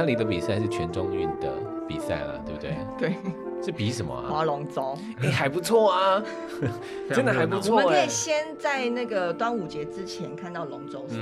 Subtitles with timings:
[0.00, 1.52] 那里的比赛是全中运的
[1.86, 2.76] 比赛了，对不对？
[2.98, 3.14] 对。
[3.62, 4.24] 是比什么啊？
[4.30, 4.96] 划龙舟。
[5.18, 6.22] 哎、欸，还不错啊，
[7.12, 7.76] 真的还不错。
[7.76, 11.16] 我们可以先在那个端午节之前看到龙舟赛，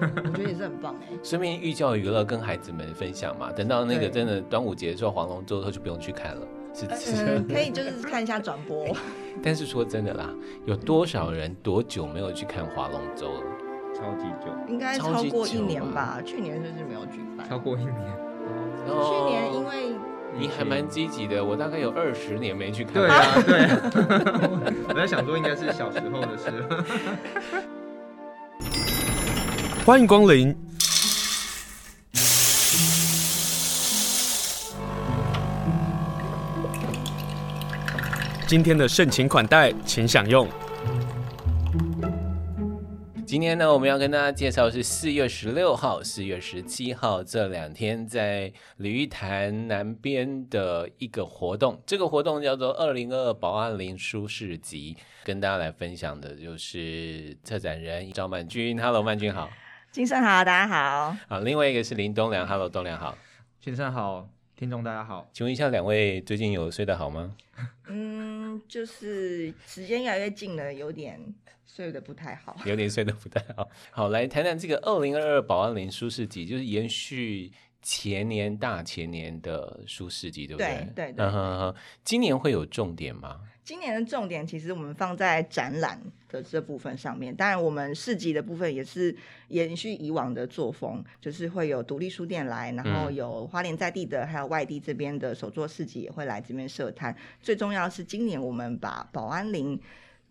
[0.00, 1.08] 嗯、 我觉得也是很棒哎。
[1.24, 3.50] 顺便寓教于乐，跟孩子们分享嘛。
[3.50, 6.86] 等到那个真的端午节的时候，划龙舟的时候就不用去看了，是、
[7.26, 8.94] 呃、可以就是看一下转播、 欸。
[9.42, 10.30] 但是说真的啦，
[10.66, 13.42] 有多少人多久没有去看划龙舟了？
[13.92, 16.20] 超级久，应该超过一年吧？
[16.24, 17.48] 去年是不是没有举办？
[17.48, 18.29] 超过一年。
[18.86, 19.96] 哦、去年因为。
[20.32, 22.94] 你还蛮积极的，我大概有二十年没去看。
[22.94, 23.80] 对啊，对啊。
[24.88, 26.64] 我在想说，应该是小时候的事。
[29.84, 30.56] 欢迎光临。
[38.46, 40.48] 今天的盛情款待，请享用。
[43.30, 51.80] 今天呢，我们要跟大家介绍的是四月十六号、四月十七号这两天在鲤鱼潭南边的一个活动。
[51.86, 58.76] 这个活动叫做“二零二二宝安林书市集”，跟大家来分享的就是策展人赵曼君。
[58.82, 59.48] Hello，曼君好。
[59.92, 61.16] 金生好，大家好。
[61.28, 62.44] 好，另外一个是林东良。
[62.44, 63.16] Hello，东良好。
[63.60, 65.30] 金生好，听众大家好。
[65.32, 67.32] 请问一下，两位最近有睡得好吗？
[67.86, 71.34] 嗯，就是时间越来越近了，有点。
[71.66, 73.70] 睡得不太好，有点睡得不太好。
[73.92, 80.68] 好，来谈谈这个二零二二保安林舒适集，就是延续前年、大前年的书市集，对不对？
[80.94, 81.24] 对对对。
[81.24, 81.74] 嗯哼哼。
[82.04, 83.40] 今年会有重点吗？
[83.70, 85.96] 今年的重点其实我们放在展览
[86.28, 97.16] 的这部分上面，当然我们市集的部分也是延续以往的作风，就是会有独立书店来，然后有花莲在地的，还有外地这边的手作市集也会来这边设摊。
[97.40, 99.80] 最重要是今年我们把保安林。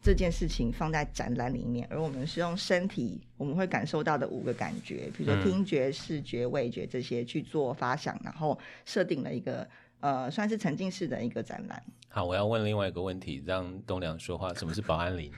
[0.01, 9.67] 这件事情放在展览里面，而我们是用身体我们会感受到的五个感觉，比如说听觉、视觉、味觉这些去做发想，然后设定了一个
[9.99, 11.81] 呃算是沉浸式的一个展览。
[12.11, 14.51] 好，我要问另外一个问题，让东良说话。
[14.55, 15.31] 什么是保安林？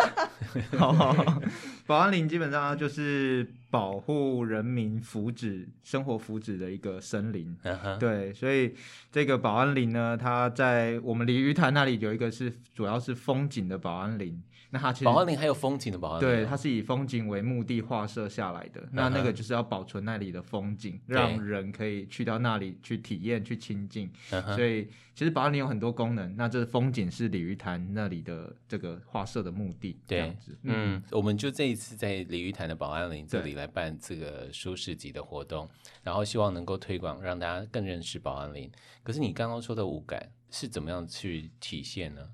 [0.78, 1.42] 好，好，好，
[1.86, 7.54] 保安林基本上就是保护人民福祉、生活福祉的一个森林。
[7.62, 7.98] Uh -huh.
[7.98, 8.74] 对，所以
[9.12, 14.42] 这个保安林呢，它在我们鲤鱼潭那里有一个是主要是风景的保安林。
[14.70, 18.82] 那它其实保安林还有风景的保安林，对，它是以风景为目的画设下来的。
[18.82, 18.88] Uh.
[18.92, 24.10] 那那个就是要保存那里的风景，让人可以去到那里去体验、去亲近。
[24.30, 24.54] Uh.
[24.54, 26.36] 所以其实保安林有很多功能。
[26.36, 29.98] 那这风景是鲤鱼潭那里的这个画设的目的。
[30.06, 35.68] 这样子，嗯，嗯，我们就这一次在鲤鱼潭的保安林这里来办这个舒适级的活动，
[36.02, 38.70] 然后希望能够推广，让大家更认识保安林。
[39.02, 42.28] 可是你刚刚说的五感是怎么样去体现呢？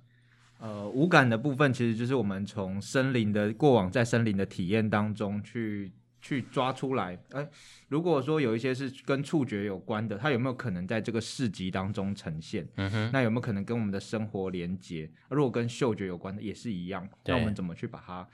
[0.65, 5.93] 呃，五感的部分其实就是我们从森林的过往，在森林的体验当中去
[6.23, 7.19] 去抓出来。
[7.33, 7.47] 哎，
[7.89, 12.67] 如果说有一些是跟触觉有关的，它有没有可能在这个市集当中呈现？
[12.77, 15.11] 嗯哼，那有没有可能跟我们的生活连接？
[15.29, 17.07] 如果跟嗅觉有关的，也是一样。
[17.27, 18.27] 那我们怎么去把它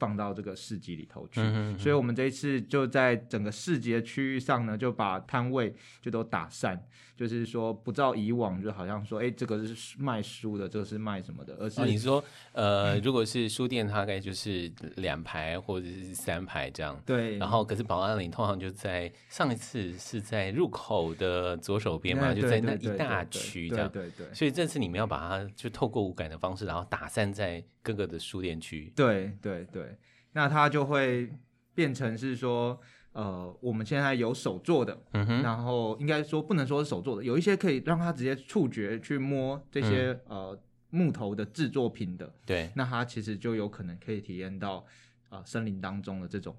[0.00, 1.40] 放到这个市集里头去？
[1.78, 5.72] 所以我们这一次就在整个市集的区域上呢，就把摊位
[6.02, 6.82] 就都打散。
[7.20, 16.98] 就是说，不照以往，就好像说，哎、欸，这个是卖书的，这个是卖什么的，而是、哦、你说，呃，如果是书店，大概就是两排或者是三排这样。
[17.04, 17.36] 对。
[17.36, 23.86] 然后，可是保安林通常就在上一次是在入口的左手边嘛，就在那一大区这样。
[23.90, 24.34] 对对，对，对。
[24.34, 28.92] 所以这次你们要把它就透过五感的方式，然后打散在各个的书店区。
[28.94, 29.96] 对对对。
[30.32, 31.30] 那它就会
[31.74, 32.80] 变成是说。
[33.12, 44.86] 呃，我们现在有手做的，嗯哼，然后应该说不能说是手做的，有一些可以让他直接触觉去摸这些、嗯、呃木头的制作品的，对，那他其实就有可能可以体验到
[45.28, 46.56] 呃森林当中的这种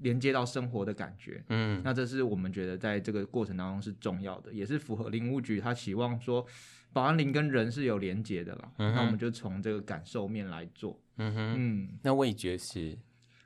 [0.00, 6.46] 连接到生活的感觉，嗯，那这是我们觉得在这个过程当中是重要的，也是符合林务局他希望说
[6.94, 12.96] 宝安林跟人是有连接的啦，嗯，那我们就从这个感受面来做，嗯哼，嗯，那味觉是。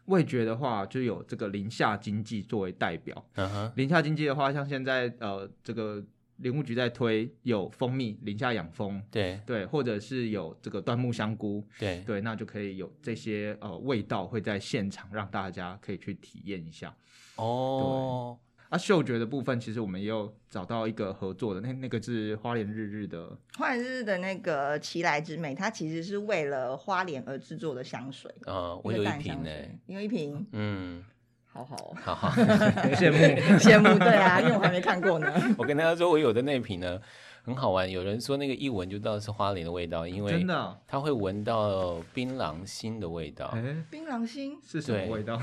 [0.04, 3.26] 味觉的话，就有这个林下经济作为代表。
[3.34, 6.02] 嗯哼林下经济的话，像现在呃，这个
[6.36, 16.94] 林务局在推有蜂蜜，林下养蜂，对对，或者是有这个椴木香菇，对对，那就可以有这些呃味道会在现场让大家可以去体验一下。
[17.36, 18.47] 哦、oh.。
[18.68, 28.30] 啊，嗅觉的部分其实我们也有找到一个合作的，那那个是花莲日日的，花莲日日的那个奇来之美，它其实是为了花莲而制作的香水。
[28.44, 29.50] 呃，我有一瓶呢，
[29.86, 31.02] 你有一瓶，嗯，
[31.46, 32.28] 好好，好好，
[32.92, 33.16] 羡慕
[33.58, 35.32] 羡慕，对啊，因为我还没看过呢。
[35.56, 37.00] 我跟大家说，我有的那瓶呢
[37.44, 43.46] 很好玩，有人说那个一闻就知道是花莲的味道，因为真的，他会闻到槟榔心的味道。
[43.54, 45.40] 哎，槟榔心是什么味道？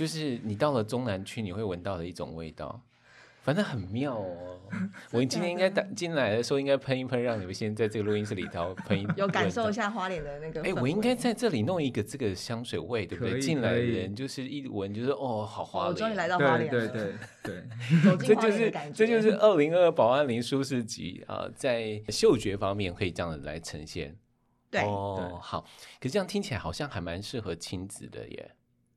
[0.00, 2.80] 就是你到了中南区，你会闻到的一种味道。
[3.42, 4.58] 反正很妙哦。
[5.12, 10.62] 我今天应该打进来的时候应该喷一喷，让你们先在这个录音室里头喷一， 有感受一下花莲的那个。
[10.62, 13.38] 哎，我应该在这里弄一个这个香水味，对不对？
[13.38, 15.92] 进来的人就是一闻就是哦，好花莲。
[15.92, 16.88] 我终于来到花莲了。
[16.88, 17.62] 对对对
[18.16, 24.16] 对， 这就是这就是二零二二宝安林舒适集啊，在嗅觉方面可以这样子来呈现。
[24.70, 25.60] 对哦，好。
[25.98, 28.50] 可是这样听起来好像还蛮适合亲子的耶。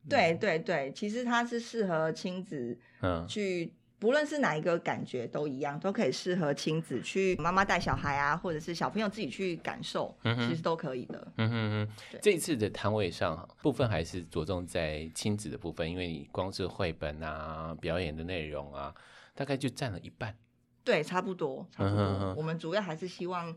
[0.10, 11.28] 对对对，其实它是适合亲子，嗯，去不论是哪一个感觉都一样，都可以适合亲子去妈妈带小孩啊，或者是小朋友自己去感受，嗯、其实都可以的。
[11.38, 18.94] 嗯哼嗯对这一次的摊位上部分还是着重在亲子的部分，因为你光是绘本啊、表演的内容啊，
[19.34, 20.36] 大概就占了一半。
[20.84, 22.00] 对，差不多，差不多。
[22.00, 23.56] 嗯、哼我们主要还是希望。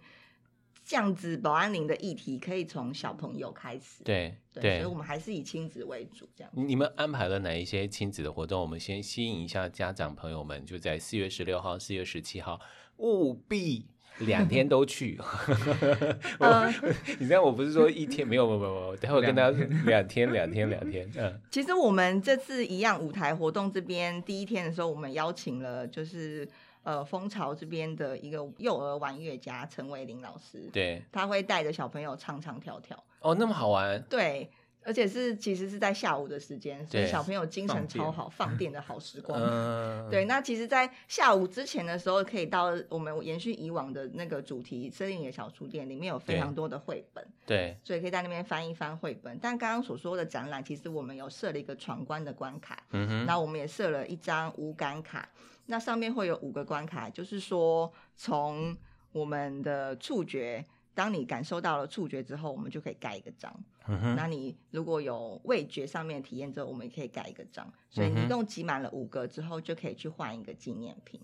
[0.86, 6.28] 这样子，保安林的议题可以从小朋友开始，对对，对，所以我们还是以亲子为主。
[6.36, 8.60] 这样，你们安排了哪一些亲子的活动？
[8.60, 12.60] 我们先吸引一下家长朋友们，就在四月十六号、四月十七号，
[12.98, 13.86] 务必
[14.18, 15.18] 两天都去。
[16.38, 16.72] 我，
[17.18, 21.10] 你知道我不是说一天没有，没有，没有，待会跟大家两天，两天，两天。
[21.16, 26.48] 嗯，其实我们这次一样舞台活动这边第一天的时候，我们邀请了就是。
[26.86, 32.96] 呃，蜂巢这边的一个幼儿玩乐家陈伟林老师，对，他会带着小朋友唱唱跳跳。
[33.18, 34.00] 哦，那么好玩。
[34.04, 34.48] 对，
[34.84, 39.36] 而且是其实是在下午的时间，所以小朋友精神超好，放电的好时光。
[39.42, 40.26] 嗯，对。
[40.26, 47.26] 那其实，在下午之前的时候，可以到我们延续以往的那个主题森林野小书店，里面有非常多的绘本。
[47.44, 47.76] 对。
[47.82, 49.36] 所以可以在那边翻一翻绘本。
[49.42, 52.80] 但刚刚所说的展览，其实我们有设了一个闯关的关卡。
[52.92, 53.26] 嗯哼。
[53.26, 55.28] 那我们也设了一张无感卡。
[55.66, 58.76] 那上面会有五个关卡，就是说，从
[59.12, 60.64] 我们的触觉，
[60.94, 63.54] 当你感受到了触觉之后，我们就可以盖一个章。
[63.88, 64.16] 嗯哼。
[64.16, 67.66] 那你如果有味觉上面体验之后，我们也可以盖一个章。
[67.90, 71.20] 所以你一共集满了五个之后，就可以去换一个纪念品。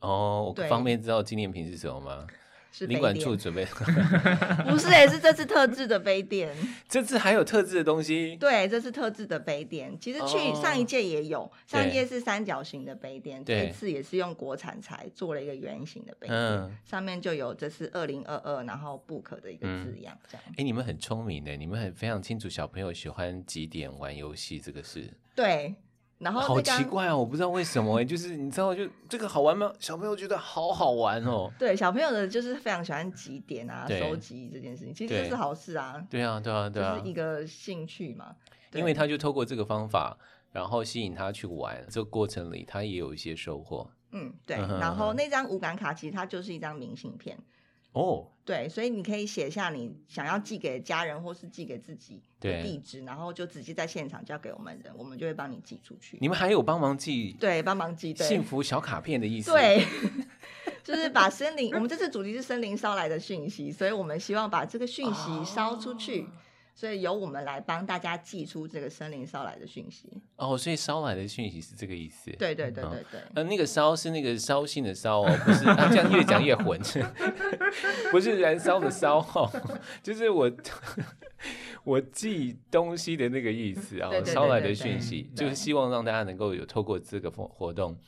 [0.00, 2.26] 哦，我方便知道纪念品是什么吗？
[2.80, 3.64] 领馆处准备
[4.68, 6.54] 不是哎，是这次特制的杯垫。
[6.88, 8.36] 这次还有特制的东西？
[8.36, 9.98] 对，这是特制的杯垫。
[9.98, 20.18] 其实去上一届也有，上一届是三角形的杯垫，这次也是用国产材做了一个圆形的杯垫，上面就有这是二零二二，然后 book 的一个字样。
[20.28, 20.42] 这样。
[20.58, 25.08] 哎，你们很聪明的，你们很非常清楚小朋友喜欢几点玩游戏这个事。
[25.34, 25.74] 对。
[26.18, 29.70] 然后好奇怪哦，我不知道为什么哎，就是你知道就这个好玩吗？
[29.78, 31.52] 小朋友觉得好好玩哦。
[31.58, 36.02] 对，小朋友的就是非常喜欢集点啊，收集这件事情，其实这是好事啊。
[36.08, 38.34] 对啊，对啊，对啊，就是一个兴趣嘛。
[38.72, 40.16] 因为他就透过这个方法，
[40.52, 43.88] 然后吸引他去玩，这个过程里他也有一些收获。
[44.12, 44.56] 嗯，对。
[44.56, 47.38] 然后那张无感卡其实它就是一张明信片。
[47.96, 56.18] 哦，对，所以你可以写下你想要寄给家人或是寄给自己的地址，然后就直接在现场交给我们人，我们就会帮你寄出去。
[56.20, 57.34] 你们还有帮忙寄？
[57.40, 59.50] 对，帮忙寄幸福小卡片的意思。
[59.50, 59.82] 对，
[60.84, 66.26] 就是把森林，我们这次主题是森林捎来的讯息，所以我们希望把这个讯息捎出去。
[66.76, 72.30] 哦所以由我们来帮大家寄出这个森林捎来的讯息哦，所以捎来的讯息是这个意思。
[72.32, 73.20] 对对对对对。
[73.34, 76.78] 呃，那个烧是那个烧信的烧哦，不是，啊、这样越讲越混，
[78.12, 79.50] 不是燃烧的烧哦，
[80.02, 80.52] 就是我
[81.82, 84.10] 我寄东西的那个意思啊。
[84.20, 87.98] 捎来的讯息就是希望让大家能够有透过这个活活动，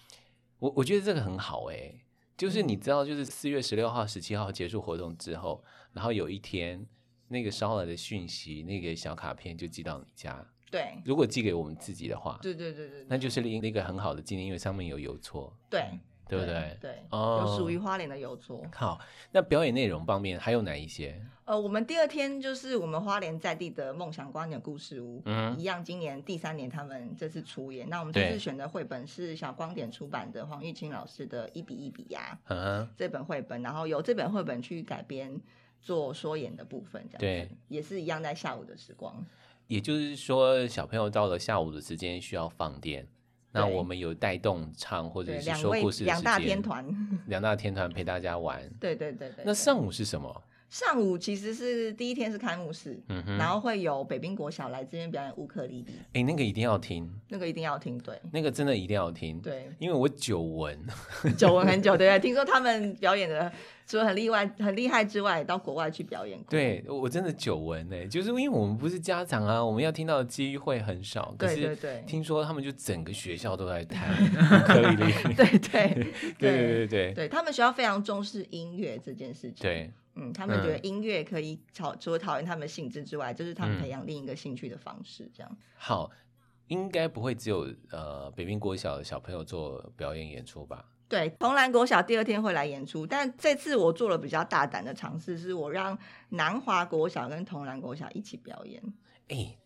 [0.59, 1.95] 我我觉得这个很好哎，
[2.37, 6.87] 就是你知道，就是四月十六号、十七号结束活动之后，然后有一天。
[7.29, 10.45] 那个捎来的讯息，那个小卡片就寄到你家。
[10.71, 15.51] 对，如果寄给我们自己的话，对对对对，那就是另一个很好的纪念，因为上面有邮戳。
[15.71, 16.77] 对，对不对？
[16.79, 18.63] 对，哦，有属于花莲的邮戳。
[18.75, 19.01] 好，
[19.33, 21.19] 那表演内容方面还有哪一些？
[21.47, 27.89] 呃，我们第二天就是我们花莲在地的梦想光点故事屋，嗯，一样，今年第三年他们这次出演。
[27.89, 35.41] 那我们这次选的绘本是小光点出版的黄玉清老师的一笔一笔呀，嗯，这本绘本，然后由这本绘本去改编。
[35.81, 39.25] 做说演的部分，这样对，也是一样，在下午的时光。
[39.67, 43.07] 也就是说，小朋友到了下午的时间需要放电，
[43.53, 46.87] 那我们有带动唱或者是说故事的两大天团，
[47.29, 48.67] 两大天团陪大家玩。
[48.81, 49.45] 对对对对。
[49.45, 50.43] 那上午是什么？
[50.69, 55.93] 上午其实是第一天是开幕式，嗯哼，然后会有北冰国小来这边表演乌克丽丽。
[56.13, 60.79] 哎，那个一定要听，那个一定要听，对，那个真的一定要听，对，因为我久闻，
[61.39, 63.51] 久闻很久，对， 听说他们表演的
[63.87, 66.51] 除了很厉害、很厉害之外，到国外去表演过。
[66.51, 71.35] 对，我真的久闻呢，就是因为我们不是家长啊，我们要听到的机会很少。
[71.39, 75.13] 对对对，听说他们就整个学校都在 弹乌克丽丽。
[75.35, 79.63] 对对对对对对，对他们学校非常重视音乐这件事情。
[79.63, 79.91] 对。
[80.21, 85.59] 嗯，他们觉得音乐可以考除了讨厌他们的兴致之外，就是他们培养另一个兴趣的方式，这样。
[85.77, 86.11] 好，
[86.67, 90.85] 应该不会只有呃北冰国小的小朋友做表演演出吧？
[91.09, 95.97] 对，同兰国小第二天会来演出，但这次我做了比较大胆的尝试，是我让
[96.31, 98.83] 南华国小跟同兰国小一起表演。
[99.29, 99.57] 哎，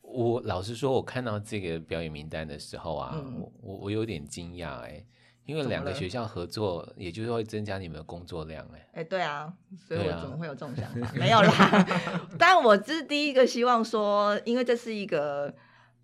[0.00, 5.04] 我老实说，我看到这个表演名单的时候啊，嗯、我我有点惊讶哎。
[5.44, 11.06] 因为两个学校合作，也就是会增加你们的工作量，哎，哎，对啊，所以我怎么会有这种想法？
[11.06, 11.86] 啊、 没有啦，
[12.38, 15.52] 但我这是第一个希望说，因为这是一个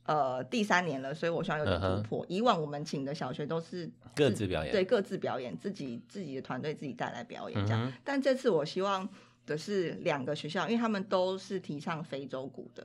[0.06, 2.26] 呃第三年了，所以我希望有点突破。
[2.26, 2.28] Uh.
[2.28, 7.88] 以往我们请的小学都是各自表演，对，各自表演，自己自己的团队自己带来表演这样。
[7.88, 7.92] Uh.
[8.02, 9.08] 但这次我希望
[9.46, 12.84] 的是两个学校，因为他们都是提倡非洲鼓的。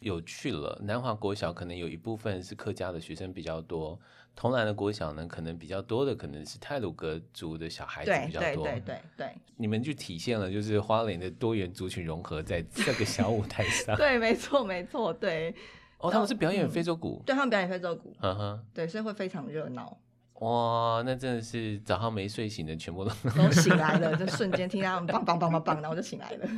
[0.00, 3.96] 有趣了，南华国小可能有一部分是客家的学生比较多。
[4.34, 8.64] 同兰的国小呢，可能比较多的可能是泰鲁格族的小孩子比较多。
[8.64, 13.94] 对对对对，你们就体现了就是花莲的多元族群融合在这个小舞台上。
[13.98, 15.54] 对，没错没错，对。
[15.98, 17.22] 哦，他们是表演非洲鼓。
[17.22, 18.12] 嗯、对他们表演非洲鼓。
[18.20, 18.64] 嗯哼。
[18.74, 19.96] 对，所以会非常热闹。
[20.40, 26.48] 哇，那真的是早上没睡醒的全部都都醒来了，就瞬间听他们 棒棒棒棒棒，然后就醒来了。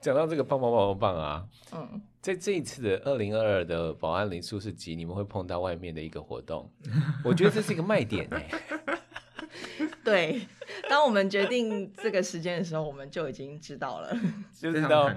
[0.00, 2.00] 讲到这个棒棒棒棒棒啊，嗯。
[2.20, 6.70] 在这一次的二零二二的保安林舒市集，你们会碰到外面的一个活动，
[7.24, 8.50] 我觉得这是一个卖点哎。
[10.04, 10.46] 对，
[10.88, 14.14] 当我们决定这个时间的时候，我们就已经知道了，
[14.52, 15.10] 就知道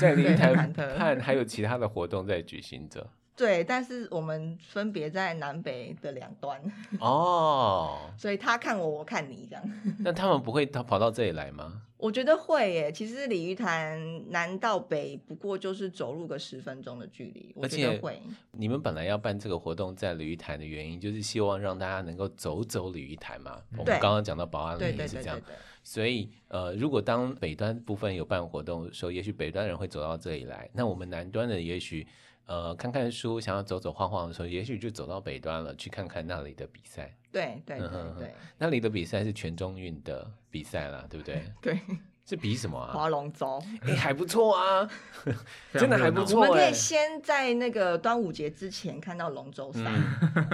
[0.00, 0.52] 在另一台
[0.96, 3.06] 看还有其他的活动在举行着。
[3.36, 6.60] 对，但是我们分别在南北的两端
[6.98, 9.64] 哦，所以他看我，我看你这样。
[10.00, 11.82] 那他们不会跑跑到这里来吗？
[12.02, 12.90] 我觉得会耶。
[12.90, 13.96] 其实鲤鱼潭
[14.30, 18.20] 南到北不过就是走路个十分钟的距离，我觉得会。
[18.50, 23.62] 你们本来要办这个活动在鲤鱼潭的原因，就是希望让大家能够走走鲤鱼潭嘛。
[23.78, 25.40] 我们刚刚讲到保安林也是这样，
[25.84, 32.04] 所以呃，如果当北端部分有办活动的时候，也许北端人会走到这里来，那我们南端的也许。
[32.52, 37.16] 呃，看看书，想要走走晃晃的时候，也许就走到北端了，去看看那里的比赛。
[37.32, 41.50] 对对对对，那里的比赛是全中运的比赛啦，对不对？
[41.62, 41.80] 对，
[42.26, 42.92] 是比什么啊？
[42.92, 43.58] 划龙舟。
[43.80, 44.86] 哎，还不错啊，
[45.72, 46.42] 真的还不错。
[46.42, 49.80] 我们可以先在那个端午节之前看到龙舟赛，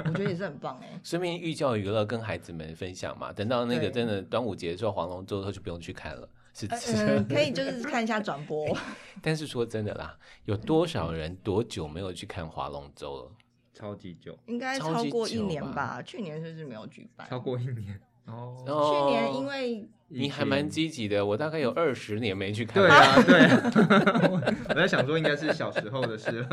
[0.04, 1.00] 我觉得也是很棒哎。
[1.02, 3.32] 顺便寓教于乐，跟孩子们分享嘛。
[3.32, 6.28] 等到那个真的端午节的时候，划龙舟的时候就不用去看了。
[6.66, 8.66] 嗯，可以就是看一下转播。
[9.22, 13.32] 但是说真的啦，有多少人多久没有去看划龙舟了？
[13.74, 16.02] 超级久，应该超过一年吧？
[16.02, 17.28] 去年是不是没有举办？
[17.28, 18.54] 超过一年哦。
[18.66, 19.88] 去年因为。
[20.10, 22.82] 你还蛮积极的，我大概有二十年没去看。
[22.82, 24.54] 对啊，对啊。
[24.70, 26.48] 我在想说，应该是小时候的事了。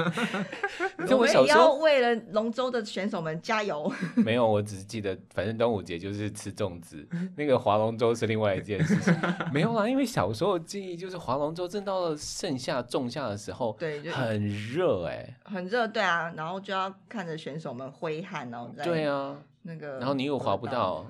[1.10, 3.90] 我们也要为了龙舟的选手们加油。
[4.18, 9.16] 没有，我只是记得，反正端午节就是吃粽子， 那个划龙舟是另外一件事情。
[9.54, 21.10] 没有啦，因为小时候的记忆就是划龙舟，正到了盛夏、仲夏的时候，对，很热哎，很热，对啊，然后就要看着选手们挥汗，然后在对啊，那个，然后你又划不到，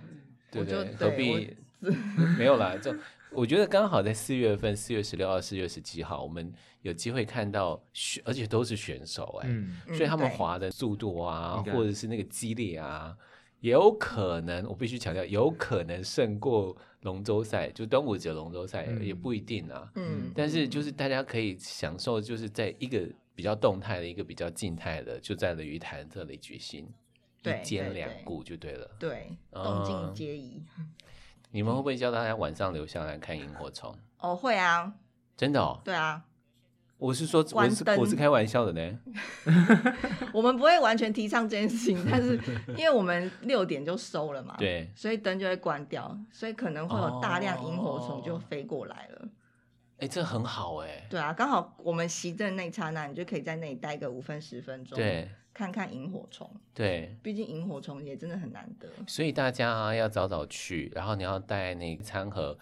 [0.64, 0.96] 对不对？
[0.96, 1.58] 何必？
[2.40, 2.96] 没有啦，就
[3.32, 13.16] 我觉得刚好在四月份，四月十六号、四月十七号，我们有机会看到选，而且都是选手哎、欸，嗯、所以他们滑的速度啊，嗯、或者是那个激烈啊，
[13.60, 19.92] 也有可能，我必须强调，有可能胜过龙舟赛，就端午节龙舟赛也不一定啊。
[19.96, 26.92] 嗯，但是就是大家可以享受，就是在一个比较动态的，一个比较静态的，就在了鱼潭这里举行，对
[27.46, 28.90] 一兼两顾就对了。
[29.00, 30.64] 对，动静皆宜。
[30.78, 30.92] 嗯
[31.52, 33.98] 你们会不会叫大家晚上留下来看萤火虫？
[34.20, 34.94] 哦，会啊，
[35.38, 35.80] 真的哦。
[35.86, 36.22] 对啊，
[36.98, 39.00] 我是说，我是我是开玩笑的呢。
[40.34, 42.38] 我们不会完全提倡这件事情，但是
[42.76, 49.28] 因为我们六点就收了嘛， 对，所以灯就会关掉，所以可能会有大量萤火虫就飞过来了。
[50.00, 51.08] 哎，这很好哎。
[51.10, 54.98] 对啊，刚好我们熄灯那一刹那，你就可以在那里待个五分十分钟。
[54.98, 55.30] 对。
[55.56, 62.60] 看看萤火虫，对，毕竟萤火虫也真的很难得，所以大家啊要早早去，然后你要带那个餐盒，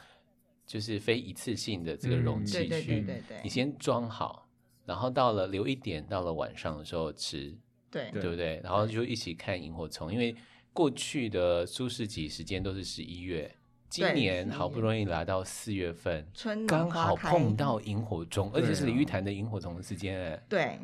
[0.68, 4.48] 就是非一次性的这个容器去，嗯、对对对对，你先装好，
[4.86, 7.58] 然后到了留一点，到了晚上的时候吃，
[7.90, 8.62] 对对不对？
[8.64, 10.36] 然后就一起看萤火虫，因为
[10.72, 13.56] 过去的舒市集时间都是十一月，
[13.90, 20.78] 今年好不容易来到四月份，春刚好碰到萤火虫，而且是鲤鱼潭的萤火虫的时间，哎，对。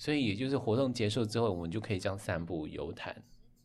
[0.00, 3.14] 所以也就是活动结束之后，我们就可以这样散步游谈，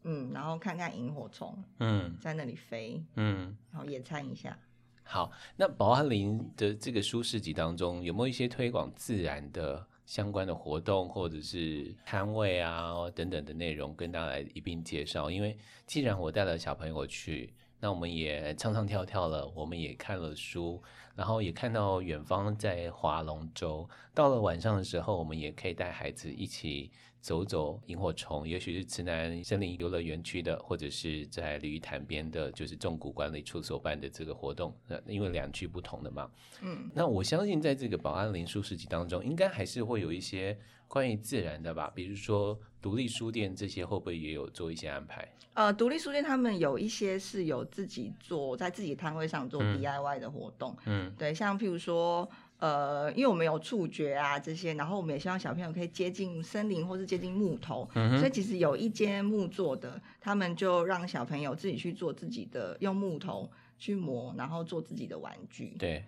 [0.03, 4.59] 嗯，然后看看萤火虫，嗯，在那里飞，嗯，然后野餐一下。
[5.01, 15.31] 好，那保安林的这个舒适集当中，有没有一些推广自然的相关的活动，或者是摊位啊等等的内容，跟大家来一并介绍？
[15.31, 17.53] 因为既然我带了小朋友去，
[17.85, 20.81] 那我们也唱唱跳跳了，我们也看了书。
[21.15, 26.91] 然后也看到远方在划龙舟，到了晚上的时候，我们也可以带孩子一起
[27.25, 34.71] 走走萤火虫，也许是池南森林游乐园区的，或者是在鲤鱼潭边的，就是纵谷管理处所办的这个活动。
[34.87, 36.29] 那因为两区不同的嘛，
[36.61, 40.55] 嗯，那我相信在这个保安林书市集当中，应该还是会有一些
[40.87, 45.27] 关于自然的吧，比如说独立书店这些，会不会也有做一些安排？
[45.55, 52.29] 呃，独立书店他们有一些是有自己做，在自己摊位上做 DIY 的活动，嗯，对，像譬如说。
[52.59, 66.03] 呃，因为我们有触觉啊这些，然后我们也希望小朋友可以接近森林或是接近木头，嗯、所以其实有一间木做的，他们就让小朋友自己去做自己的，用木头去磨，然后做自己的玩具，对，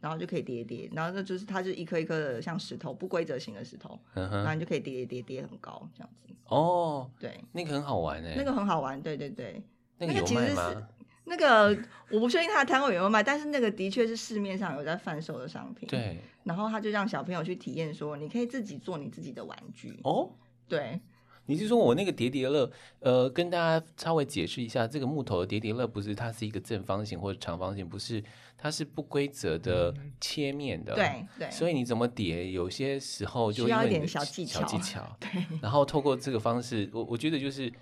[0.00, 6.28] 然后就可以叠叠，然后那就是它就一颗一颗的像石头，不规则型的石头，嗯、然后你就可以叠叠叠叠很高这样子。
[6.44, 9.62] 哦，对，那个很好玩哎，那个很好玩，对对对，
[9.96, 10.88] 那个有卖吗？
[11.24, 11.76] 那个
[12.10, 15.88] 我不确定他的摊位有没有卖，但是那个的确是市面上有在贩售的商品。
[15.88, 20.00] 对，然后他就让小朋友去体验，说你可以自己做你自己的玩具。
[20.02, 20.30] 哦，
[20.66, 21.00] 对，
[21.46, 22.70] 你是说我那个叠叠乐？
[23.00, 28.22] 呃，跟大家稍微解释一下，这个木头的叠叠乐不是它是一个正方形或者长方形，不是，
[28.58, 30.94] 它是不规则的切面的。
[30.94, 34.60] 对、嗯、对，对所以你怎么叠，有些时候就需要一点小技巧。
[34.60, 35.16] 小技巧。
[35.20, 35.30] 对，
[35.62, 37.72] 然后透过这个方式，我我觉得就是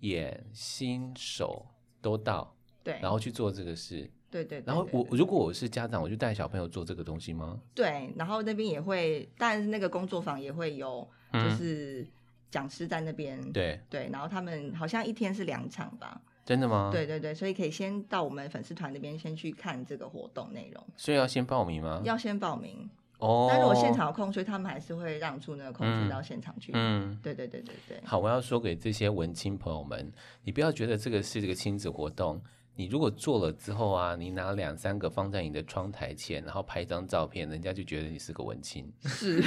[0.00, 1.64] 眼、心、手
[2.02, 2.53] 都到。
[2.84, 4.08] 对，然后去做这个事。
[4.30, 4.64] 对对，对，对。
[4.66, 7.58] 然后我如果我是家长，我就带小朋友做这个东西吗？
[7.74, 12.06] 对，然后那边也会，但是那个工作坊也会有，就是
[12.50, 13.40] 讲师在那边。
[13.40, 16.20] 嗯、对对，然后他们好像一天是两场吧？
[16.44, 16.90] 真的吗？
[16.92, 20.84] 对对对，所以可以先到我们粉丝团那边先去看这个活动内容。
[20.96, 22.02] 所以要先报名吗？
[22.04, 22.90] 要先报名。
[23.20, 23.46] 哦。
[23.48, 26.72] 但如果现场有空，所以他们还是会让出那个空间到现场去。
[26.74, 27.16] 嗯。
[27.22, 28.00] 对对对对对。
[28.04, 32.42] 好，我要说给这些文青朋友们，你不要觉得这个是这个亲子活动。
[32.76, 38.92] 你如果做了之后啊，你拿两三个放在你的窗台前，然后拍一张照片，人家就觉得你是个文青。
[39.04, 39.40] 是，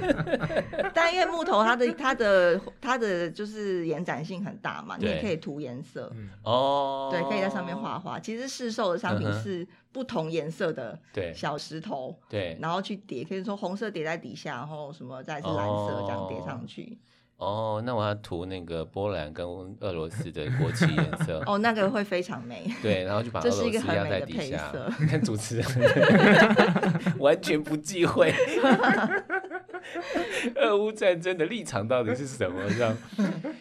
[0.94, 6.10] 但因为木头它的它的它的就是延展性很大嘛，你也可以涂颜色。
[6.42, 8.18] 哦，对，可以在上面画画。
[8.18, 10.98] 其实市售的商品是不同颜色的
[11.34, 16.98] 小石头，对，然后去叠，可以说红色叠在底下，然后什么再是蓝色这样叠上去。
[16.98, 17.11] 哦，
[17.84, 19.46] 那我要涂那个波兰跟
[19.80, 21.42] 俄罗斯的国旗颜色。
[21.46, 22.70] 哦，那个会非常美。
[22.82, 24.72] 对，然后就把俄罗斯压在底下。
[25.00, 25.66] 你 看主持人
[27.18, 28.32] 完全不忌讳
[30.56, 32.60] 俄乌战争的立场到底是什么？
[32.70, 32.96] 这样，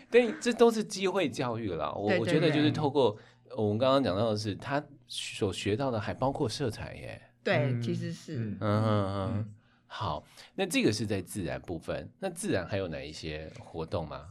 [0.10, 1.94] 对，这都是机会教育了。
[1.94, 3.16] 我我觉得就是透过
[3.56, 7.22] 我们刚刚讲到的是，他所学到的还包括色彩耶。
[7.44, 9.06] 对，其实是，嗯嗯
[9.38, 9.46] 嗯。
[9.94, 10.26] 好，
[10.56, 12.10] 那这个是在自然部分。
[12.18, 14.26] 那自然还有哪一些活动吗？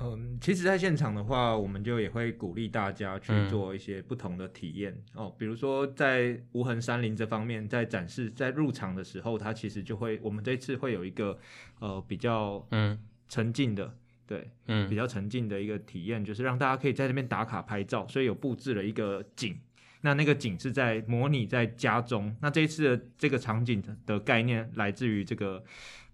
[0.00, 5.34] 嗯，其实，在现场的话，我们就也会鼓励大家去做一些不同的体验、嗯、哦。
[5.36, 11.36] 比如说，在无痕山林这方面，在展示在入场的时候，它其实就会，我们这次会有一个
[11.80, 12.96] 呃比较嗯
[13.28, 13.92] 沉浸的，
[14.24, 19.58] 对，嗯，比较沉浸的一个体验，就是让大家可以在这边打卡拍照，所以有布置了一个景。
[20.02, 22.36] 那那个景是在模拟在家中。
[22.40, 25.64] 那这一次的这个场景的概念来自于这个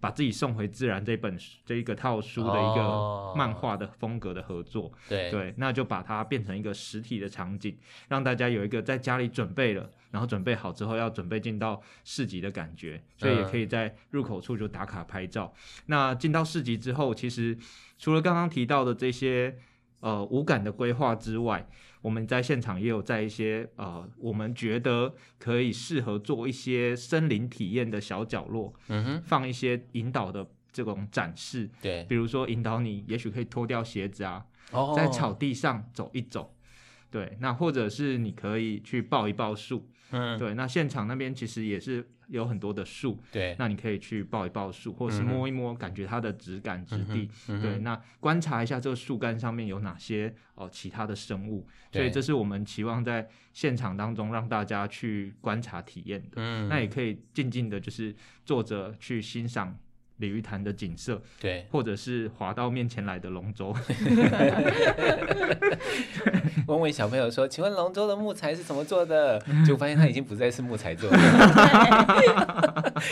[0.01, 4.87] 把自己送回自然这本这一个套书的一个漫画的风格的合作。
[4.87, 7.77] 哦、对对，那就把它变成一个实体的场景，
[8.09, 15.53] 让大家有一个在家里准备了，然后准备好之后要准备进到市集的感觉，所以也可以在入口处就打卡拍照。
[15.57, 17.59] 嗯、那进到市集之后，其实
[17.98, 19.57] 除了刚刚提到的这些
[20.01, 21.68] 呃无感的规划之外，
[22.00, 36.54] 我们在现场也有在一些呃，我们觉得可以适合做一些森林体验的小角落，嗯哼，放一些引导的这种展示，对，比如说引导你，也许可以脱掉鞋子啊，哦，在草地上走一走，
[37.11, 42.07] 对，那或者是你可以去抱一抱树，嗯，对，那现场那边其实也是。
[42.29, 59.75] 有很多的树，对，那你可以去抱一抱树，或是摸一摸，感觉它的质感质地，嗯、对，那观察一下这个树干上面有哪些哦其他的生物，所以这是我们期望在现场当中让大家去观察体验的，嗯，那也可以静静的，就是坐着去欣赏。
[60.18, 63.74] 鲤鱼潭的景色，对，或者是滑到面前来的龙舟。
[66.66, 71.18] 问问小朋友说：“请问龙舟的木材是怎么做的？” 就发现它已经不再是木材做的。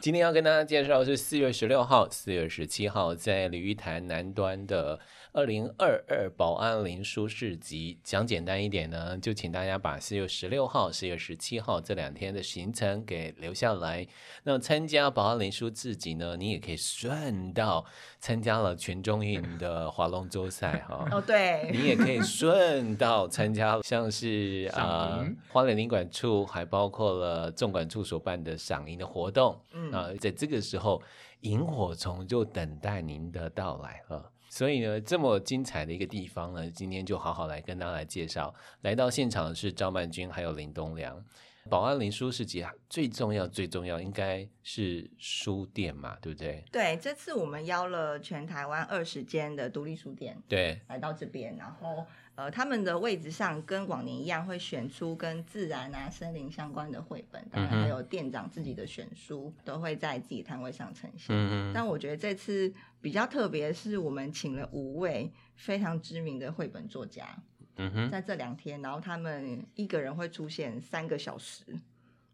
[0.00, 4.98] 今天要跟大家介绍的是四月十六号、四月十七号在鲤鱼潭南端的。
[5.34, 14.06] 二零二二保安林书市集，讲简单一点呢，就请大家把四月十六号、四月十七号这两天的行程给留下来。
[14.42, 17.84] 那参加保安林书市集呢，你也可以顺道
[18.20, 21.08] 参加了全中运的划龙舟赛哈。
[21.10, 29.60] 哦，对，你也可以顺道参加，像是啊、呃，花莲林管处还包括了纵管处所办的赏萤的活动。
[29.72, 31.02] 嗯啊、呃，在这个时候，
[31.40, 34.30] 萤火虫就等待您的到来了。
[34.48, 38.54] 所以呢，这么精彩的一个地方呢，今天就好好来跟大家来介绍。
[38.82, 41.24] 来到现场的是赵曼君还有林东良。
[41.70, 46.64] 宝安林书市集最重要最重要应该是书店嘛，对不对？
[46.70, 61.34] 对，这次我们邀了全台湾二十间的独立书店，对，来到这边，然后呃，他们的位置上跟往年一样，会选出跟自然啊、森林相关的绘本，当然还有店长自己的选书，嗯、都会在自己摊位上呈现。
[61.34, 61.72] 嗯嗯。
[61.72, 67.42] 但我觉得这次比较特别，是我们请了五位非常知名的绘本作家。
[67.76, 71.64] 嗯哼，在这两天，然后他们一个人会出现三个小时，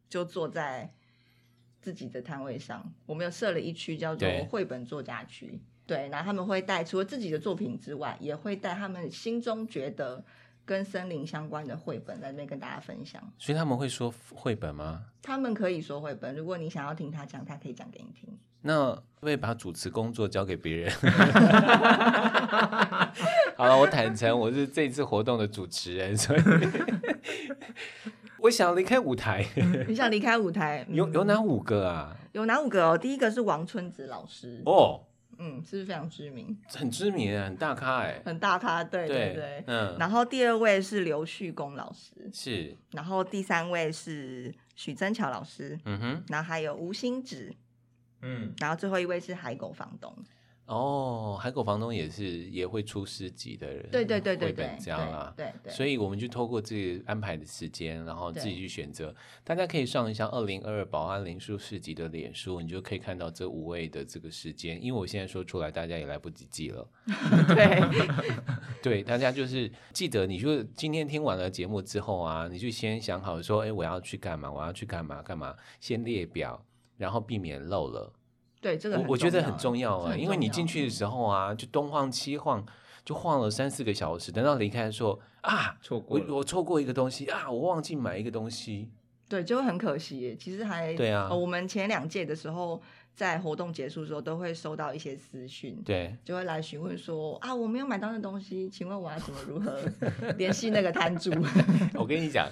[0.09, 0.92] 就坐在
[1.81, 2.92] 自己的摊位上。
[3.07, 10.24] 我们有设了一区叫做绘本作家区，对，对，然后他们会带除了自己的作品之外，也会带他们心中觉得
[10.69, 13.23] 跟森林相关的绘本在这边跟大家分享。
[13.39, 15.03] 所以他们会说绘本吗？
[15.23, 18.39] 他们可以说绘本，如果你想要听他讲，他可以讲给你听。
[18.61, 20.93] 那会把主持工作交给别人？
[23.57, 26.41] 好了，我坦诚我是这次活动的主持人，所以
[28.41, 29.47] 我想离开舞台。
[29.89, 30.85] 你想离开舞台？
[30.91, 32.15] 有有哪五个啊？
[32.33, 32.99] 有哪五个哦？
[32.99, 35.01] 第一个是王春子老师哦，
[35.38, 36.57] 嗯，是不是非常知名？
[36.68, 39.96] 很知名，很大咖哎，很大咖，对对对，对，嗯。
[39.98, 42.77] 然后第二位是刘旭公老师，是。
[42.92, 46.24] 然后第三位是许增桥老师，嗯哼。
[46.29, 47.55] 然后还有吴兴子。
[48.20, 50.12] 嗯，然后最后一位是海狗房东。
[50.69, 55.73] 哦，海口房东也是也会出诗集的人，对对对对对，这样啦，对对。
[55.73, 59.15] 所以我们就透过自己安排的时间，然后自己去选择。
[59.43, 64.79] 大家可以上一下二零二二宝安林书市集的脸书，你就可以看到这五位的这个时间。
[64.85, 66.87] 因为我现在说出来，大家也来不及记了。
[67.49, 67.83] 对
[68.83, 74.53] 对，大家就是记得，你就今天听完了节目之后啊，你就先想好说，哎，我要去干嘛？
[74.53, 75.23] 我要去干嘛？
[75.23, 75.57] 干嘛？
[75.81, 76.63] 先列表。
[76.99, 78.13] 然后避免漏了，
[78.61, 82.64] 对这个我我觉得很重要啊，因为你进去的时候啊，就东晃西晃，
[83.05, 88.90] 就晃了三四个小时，等到离开的时候啊，错过我我错过一个东西啊，我忘记买一个东西，
[89.29, 90.37] 对，就会很可惜。
[90.40, 92.81] 其实还对啊，我们前两届的时候，
[93.19, 99.77] 在活动结束的时候，都会收到一些私讯，对，就会来询问说啊，我没有买到那东西，请问我要怎么如何
[100.37, 101.33] 联系那个摊主？
[101.99, 102.49] 我跟你讲。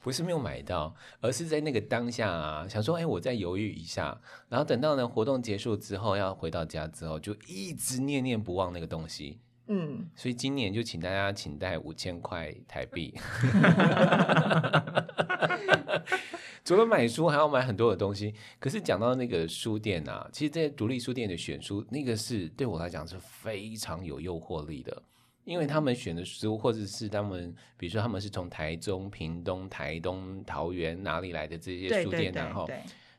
[0.00, 9.38] 不是没有买到，而是在那个当下啊，想说，哎，我再犹豫一下，然后等到呢活动结束之后，要回到家之后，就一直念念不忘那个东西。
[9.66, 13.12] 嗯，所以今年就请大家请带五千块台币，
[16.64, 18.34] 除了买书，还要买很多的东西。
[18.58, 25.02] 可是讲到那个书店啊，其实这些独立书店的选书，那个是对我来讲是非常有诱惑力的。
[25.44, 32.68] 因为他们选的书，或者是他们，比如说他们是从台中、屏东、台东、桃园哪里来的这些书店，然后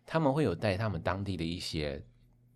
[0.05, 1.99] 他们会有带他们当地的一些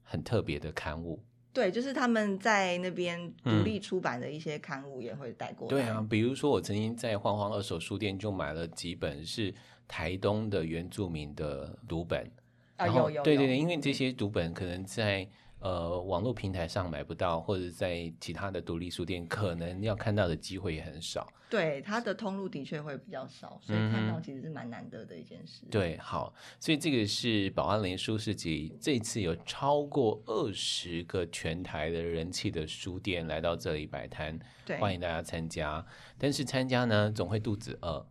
[0.04, 1.20] 很特别的刊物。
[1.52, 5.70] 对，就是他们在那边独立出版的一些刊物也会带过来。
[5.70, 9.52] 对啊，比如说我曾经在晃晃二手书店就买了几本是
[9.88, 12.30] 台东的原住民的读本。
[12.78, 13.24] 啊，有有。
[13.24, 15.28] 对对对，因为这些读本可能在。
[15.60, 21.26] 呃，网络平台上买不到，或者在其他的独立书店，可能要看到的机会也很少。
[21.50, 25.62] 对，它的通路的确会比较少，所以看到其实是蛮难得的一件事。
[25.64, 34.38] 嗯、对，好，所以这个是保安林书市集，这次有超过二十个全台的人气的书店来到这里摆摊，
[34.82, 35.86] 欢迎大家参加。
[36.18, 38.06] 但是参加呢，总会肚子饿。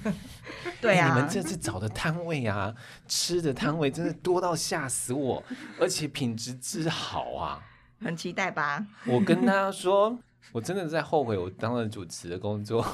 [0.80, 2.74] 对啊、欸，你们这次找的摊位啊，
[3.08, 5.42] 吃的摊位真的多到吓死我，
[5.80, 7.60] 而且品质之好啊，
[8.04, 8.84] 很期待吧？
[9.06, 10.18] 我跟大家说。
[10.52, 12.80] 我真的在后悔，我当了主持的工作。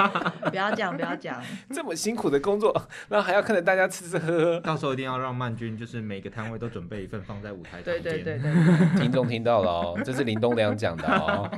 [0.48, 1.42] 不要讲，不要讲，
[1.74, 2.72] 这么辛苦的工作，
[3.08, 4.60] 然后还要看着大家吃吃喝喝。
[4.60, 8.02] 到时候一定要让曼君，就是每个摊位都准备一份放在舞台旁边。
[8.02, 11.50] 对对对对，听众听到了哦，这是林东良讲的哦，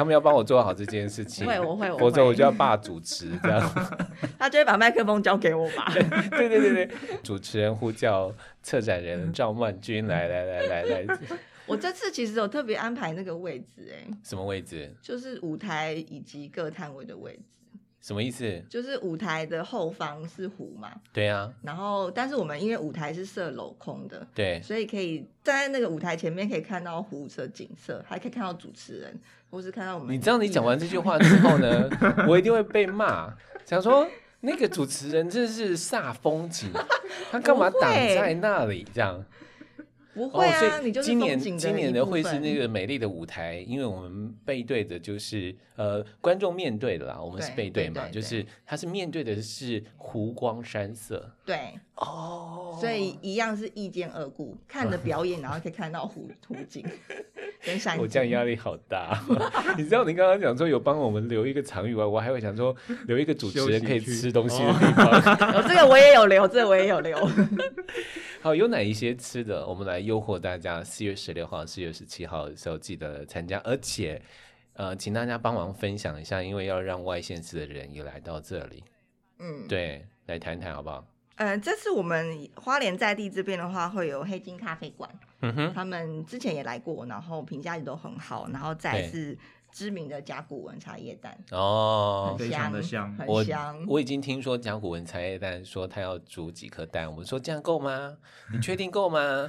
[0.00, 1.46] 他们要帮我做好这件事情。
[1.46, 3.60] 会，我会，否则我就要霸主持这样。
[4.38, 5.92] 他就会把麦克风交给我吧。
[5.92, 6.90] 对对对对，
[7.22, 11.02] 主持人呼叫策展人赵曼君来来来来来。
[11.02, 11.18] 来
[11.66, 14.90] 我这次其实有特别安排那个位置，哎，什么位置？
[15.02, 17.42] 就是舞台以及各摊位的位置。
[18.00, 18.62] 什么意思？
[18.68, 20.90] 就是舞台的后方是湖嘛。
[21.12, 21.52] 对啊。
[21.62, 30.14] 然后，但是我们因为舞台是设镂空的，对，所以可以站在那个舞台前面，可以看到湖的景色，还可以看到主持人，或是看到我们。
[30.14, 31.88] 你知道，你讲完这句话之后呢，
[32.26, 33.32] 我一定会被骂，
[33.66, 34.08] 想说
[34.40, 36.70] 那个主持人真是煞风景，
[37.30, 39.22] 他干嘛挡在那里这样？
[40.12, 48.14] 不会啊，哦、你就是今年今年的会是那个个美丽的舞台，因为我们背对的就是呃观众面对的啦，我们是背对嘛，对对对。
[48.14, 51.30] 就是他是面对的是湖光山色。
[51.44, 56.84] 对哦，所以一样是一见二顾，看的表演，然后可以看到湖 图景
[57.98, 59.22] 我这样压力好大，
[59.76, 62.74] 你知道你刚刚讲说有帮我们留一个场域外，我还会想说
[63.06, 65.06] 留一个主持人可以吃东西的地方。
[65.52, 67.18] 哦、 这个我也有留，这个我也有留。
[68.42, 69.66] 好，有哪一些吃的？
[69.66, 74.20] 我们来诱惑大家，四月十六号、四月十七号的时候记得参加，而且
[74.72, 78.82] 呃，请大家帮忙分享一下，因为要让外县市的人也来到这里。
[79.38, 81.06] 嗯，对，来谈谈好不好？
[81.36, 89.36] 呃，这次我们花莲在地这边的话，会有黑金咖啡馆，嗯哼，他们之前也来过，然后评价也都很好，然后再是。
[89.72, 93.78] 知名的甲骨文茶叶蛋哦，很香的香，很香。
[93.86, 98.16] 我我已经听说甲骨文茶叶蛋说他要煮几颗蛋，我们说这样够吗？
[98.52, 99.48] 你确定够吗？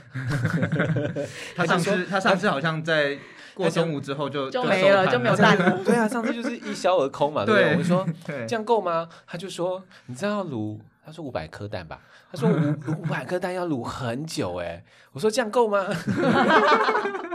[1.58, 3.18] 他上次他上次好像在
[3.56, 5.84] 过中午之后就就没了，就没有蛋了。
[5.84, 7.44] 对啊，上次就是一消而空嘛。
[7.44, 9.10] 对，我们说 对这样够吗？
[9.26, 12.00] 他就说你知道要卤，他说五百颗蛋吧。
[12.32, 14.84] 他说五五百颗蛋要卤很久哎。
[15.12, 15.86] 我说这样够吗？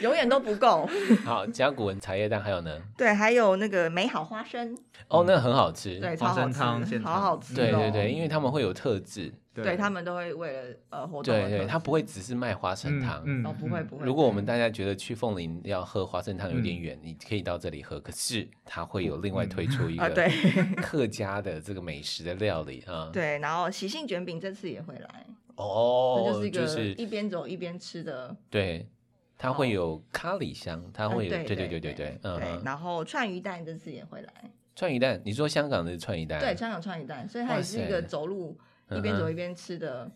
[0.00, 0.88] 永远都不够。
[1.24, 2.80] 好，甲骨文茶叶蛋还有呢？
[2.96, 4.76] 对，还有那个美好花生。
[5.08, 5.98] 哦，那很好吃。
[6.00, 7.54] 对，超好吃，好好吃。
[7.54, 9.32] 对对对，因为他们会有特制。
[9.54, 11.34] 对他们都会为了呃活动。
[11.34, 13.20] 对对，他不会只是卖花生汤。
[13.42, 14.04] 哦，不会不会。
[14.04, 17.98] 如果我们大家觉得去凤林要喝花生汤有点远，你可以到这里喝。
[17.98, 20.28] 可是他会有另外推出一 个
[20.76, 23.08] 客家的这个美食的料理啊。
[23.10, 25.26] 对，然后喜庆卷饼这次也会来。
[25.54, 28.36] 哦，就是一个一边走一边吃的。
[28.50, 28.86] 对。
[29.38, 34.32] 它会有咖喱香，它会有，对对对对对，嗯，然后串鱼蛋这次也会来。
[34.74, 36.38] 串鱼蛋，你说香港的串鱼蛋？
[36.40, 38.58] 对，香港串鱼蛋，所以它也是一个走路
[38.90, 40.10] 一边走一边吃的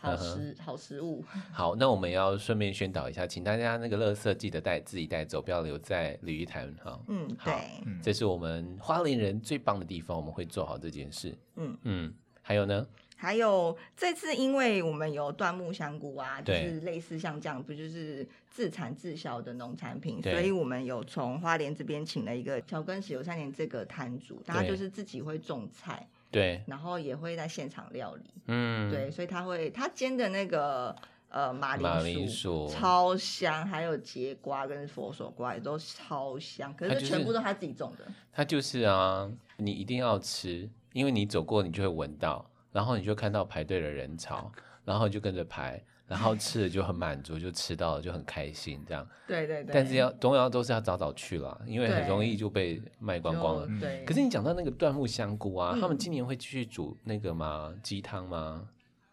[0.00, 1.24] 好食好食物。
[1.52, 7.00] 好，那我们要顺便宣导一下，请大家那个垃圾记得带自己带走，不要留在鲤鱼潭哈。
[7.08, 7.58] 嗯，好，
[8.02, 11.36] 这是我们花莲人最棒的地方，我们会做好这件事。
[11.56, 12.86] 嗯嗯，还有呢？
[13.18, 30.94] 还有这次，因为我们有椴木香菇啊，就是类似像这样，不就是自产自销的农产品，所以我们有从花莲这边请了一个乔根石油三年这个摊主，他就是自己会种菜，对，然后也会在现场料理，嗯，对，所以他会他煎的那个
[31.30, 39.26] 呃马铃薯超香，还有节瓜跟佛手瓜也都超香，可是全部都他自己种的，他就是啊，
[39.56, 42.44] 你一定要吃，因为你走过你就会闻到。
[42.72, 44.50] 然后你就看到排队的人潮，
[44.84, 49.06] 然后就跟着排，然后吃的就很满足，就吃到了就很开心，这样。
[49.26, 49.72] 对对对。
[49.72, 53.66] 但是要东要都是要早早去了，因为很容易就被卖光光了。
[53.80, 54.04] 对。
[54.04, 57.74] 可是你讲到那个椴木香菇啊，嗯、他们今年会继续煮那个吗？
[57.82, 58.68] 鸡汤吗？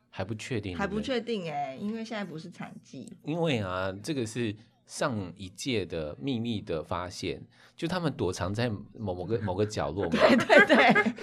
[0.10, 0.78] 还不确定。
[0.78, 3.12] 还不确定哎、欸，因为现在不是产季。
[3.24, 4.56] 因为啊，这个是。
[4.86, 7.42] 上一届的秘密的发现，
[7.76, 10.12] 就他们躲藏在某某个某个角落嘛。
[10.12, 11.14] 对对对，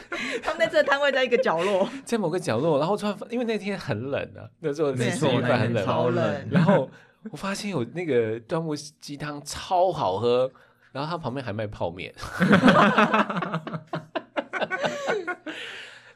[0.43, 6.49] 他们那次摊位在一个角落，在某个角落，然后突然因为那天很冷啊，那时候没错，很冷，超冷。
[6.51, 6.89] 然后
[7.31, 10.51] 我发现有那个端木鸡汤超好喝，
[10.93, 12.15] 然后他旁边还卖泡面，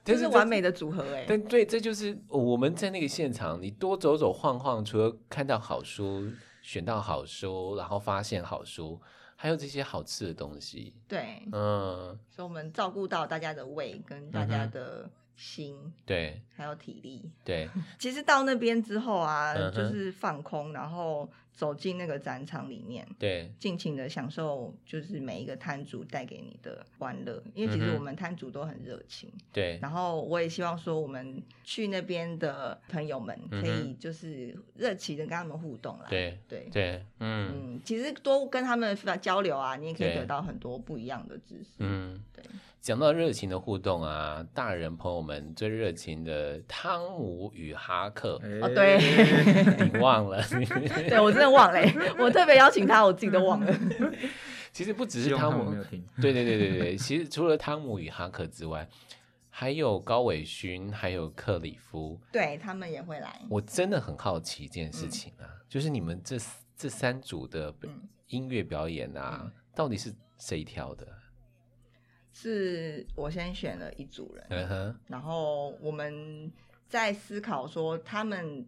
[0.02, 1.26] 这是完美的组合哎、欸。
[1.28, 6.30] 但对，这就是我们在那个现场，你多走走晃晃，除了看到好书。
[6.64, 8.98] 选到好书，然后发现好书，
[9.36, 10.94] 还有这些好吃的东西。
[11.06, 17.30] 对，嗯，所以我们照顾到大家的胃跟大家的心，嗯、对，还有体力。
[17.44, 17.68] 对，
[17.98, 21.28] 其实到那边之后啊，嗯、就是放空，然后。
[21.56, 27.40] 走进那个展场里面，对，尽情的享受，就是每一个摊主带给你的欢乐。
[27.54, 29.78] 因为其实我们摊主都很热情，对。
[29.80, 36.06] 然后我也希望说，我们去那边的朋友们可以就是热情的跟他们互动啦。
[36.08, 41.76] 对对对，嗯嗯，其实多跟他们交流啊，你也可以得到很多不一样的知识。
[41.78, 42.42] 嗯，对。
[42.84, 48.98] 讲到热情的互动啊，大人朋友们最热情的汤姆与哈克哦，对，
[49.90, 50.44] 你忘了？
[51.08, 51.80] 对我真的忘了，
[52.18, 53.74] 我特别邀请他，我自己都忘了。
[54.70, 55.72] 其实不只是汤姆，
[56.20, 58.86] 对对对对对，其实除了汤姆与哈克之外，
[59.48, 63.40] 还有高伟勋，还有克里夫，对他们也会来。
[63.48, 66.36] 我真的很好奇一件事情啊，嗯、就是你们这
[66.76, 67.74] 这三组的
[68.26, 71.08] 音乐表演啊，嗯、到底是谁挑的？
[72.34, 74.94] 是我先选了一组人，uh huh.
[75.06, 76.52] 然后我们
[76.88, 78.66] 在思考说他们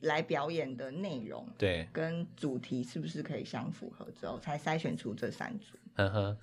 [0.00, 5.78] 来表演的内容，对，跟主题是不是可以相符合之后，才筛选出这三组。
[5.94, 6.36] 嗯哼，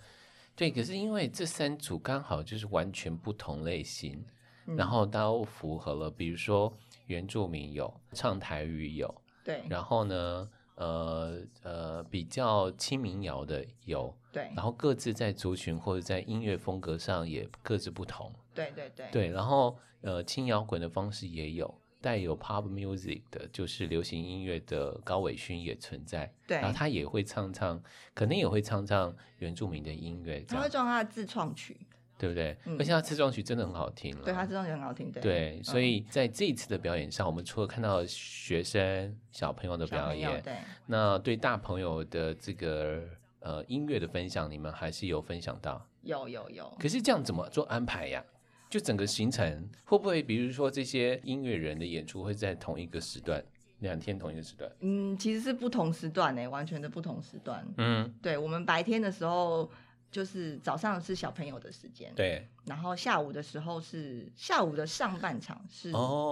[0.56, 4.24] 对，可是因为这三组刚好就是完全不同类型，
[4.66, 6.74] 嗯、然后都符合了，比如说
[7.08, 21.74] 原住民有唱台语有，对，然后呢，呃呃，比较轻民谣的有，对，然后各自在族群或者在音乐风格上也各自不同，对对对，对，然后呃，轻摇滚的方式也有。
[22.04, 27.80] 带有 pop music 的，就是流行音乐的高伟勋也存在，对，然后他也会唱唱，
[28.16, 31.78] 可能也会唱唱原住民的音乐，他会唱他的自创曲，
[32.18, 32.58] 对不对？
[32.66, 35.22] 嗯、而且他自创曲真的很好听了，对，他自创曲很好听，对。
[35.22, 40.56] 对，所以在这一次的表演上，我们除了看到学生小朋友的表演，对，
[40.88, 43.04] 那对大朋友的这个
[43.42, 45.86] 呃音乐的分享，你们还是有分享到？
[46.02, 46.76] 有有有。
[46.80, 48.24] 可是这样怎么做安排呀？
[48.70, 53.44] 就整个行程会不会，比如说这些音乐人的演出会在同一个时段，
[53.80, 54.72] 两天同一个时段？
[54.80, 57.68] 嗯，其实是不同时段诶，完全的不同时段。
[57.78, 59.70] 嗯，对，我们白天的时候
[60.10, 65.92] 就是早上是小朋友的时间，对，然后下午的时候是下午的上半场是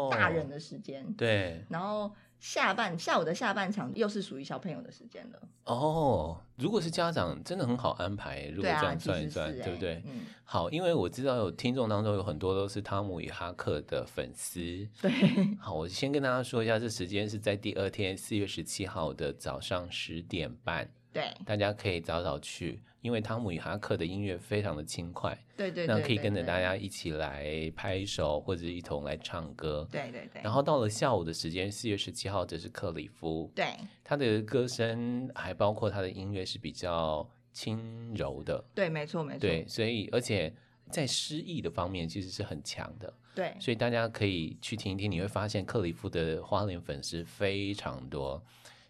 [0.09, 2.09] 大人的时间，哦，对，然后。
[2.39, 5.39] 下半下午的下半场又是属于小朋友的时间了。
[5.65, 8.47] 哦，如果是家长，真的很好安排。
[8.47, 10.01] 如果这样算一算，对，不对？
[10.05, 14.59] 嗯，好，因为我知道有听众当中有很多都是汤姆与哈克的粉丝。
[15.01, 15.11] 对，
[15.59, 20.89] 好，我先跟大家说一下，这时间是在第二天四月十七号的早上十点半。
[21.11, 30.41] 对，大家可以早早去，因为汤姆与哈克的音乐非常的轻快，对对，那可以跟着大家一起来拍手或者一同来唱歌，对对对。
[30.43, 40.53] 然后到了下午的时间，四月十七号，这是克里夫，对，他的歌声还包括他的音乐是比较轻柔的，对，没错没错，对，所以而且
[40.91, 48.43] 在诗意的方面其实是很强的，对，所以大家可以去听一听，你会发现克里夫的花莲粉丝非常多。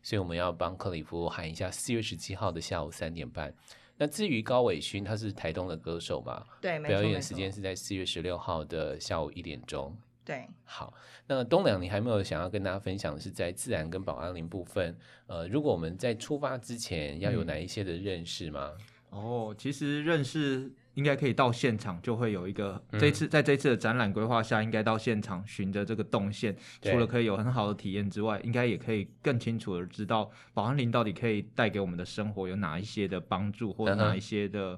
[0.09, 3.53] 所以我们要帮克里夫喊一下，四月十七号的下午三点半。
[3.95, 6.43] 那至于高伟勋，他是台东的歌手嘛？
[6.59, 9.95] 对，表演时间是在四月十六号的下午一点钟。
[10.25, 10.91] 对，好。
[11.27, 14.97] 那东良，你还没有想要跟大家分享的是在自然跟保安林部分？
[15.27, 18.71] 呃，如果我们在出发之前要有哪一些的认识吗？
[19.11, 20.73] 嗯、哦，其实认识。
[20.99, 34.77] 应该可以到现场，就会有一个这次在这次的展览规划下，应该到现场循着这个动线，除了可以有很好的体验之外，应该也可以更清楚的知道保安林到底可以带给我们的生活有哪一些的帮助，或者哪一些的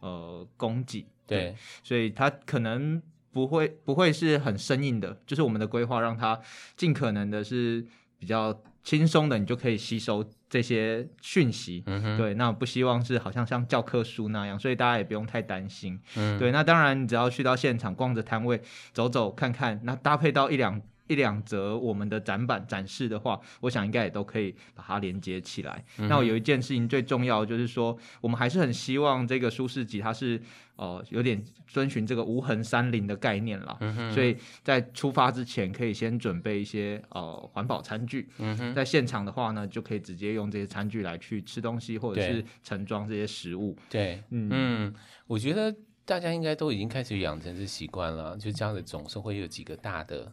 [0.00, 1.06] 呃供给。
[1.24, 6.40] 对，对，所以它可能不会不会是很生硬的，就是我们的规划让它
[6.76, 7.86] 尽可能的是
[8.20, 10.24] 比较轻松的，你就可以吸收。
[10.50, 18.60] 这些讯息，嗯，对，那不希望是好像像教科书那样，所以大家也不用太担心，嗯，对，那当然你只要去到现场逛着摊位，
[18.92, 25.84] 走走看看，那搭配到一两一两则我们的展板展示的话，我想应该也都可以把它连接起来。
[25.98, 30.42] 嗯、那我有一件事情最重要，就是说我们还是很希望这个舒适集它是。
[30.80, 43.76] 哦、呃，有点遵循这个无痕山林的概念啦，嗯，所以在出发之前可以先准备一些呃环保餐具，嗯，在现场的话呢，就可以直接用这些餐具来去吃东西或者是盛装这些食物。
[43.90, 44.48] 对，嗯。
[44.50, 44.94] 嗯，
[45.26, 45.74] 我觉得
[46.06, 50.32] 大家应该都已经开始养成这习惯了，就这样的总是会有几个大的，